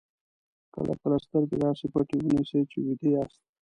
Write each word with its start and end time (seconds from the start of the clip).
کله 0.73 0.93
کله 1.01 1.17
سترګې 1.25 1.57
داسې 1.65 1.85
پټې 1.93 2.17
ونیسئ 2.21 2.61
چې 2.71 2.77
ویده 2.85 3.07
یاست. 3.15 3.41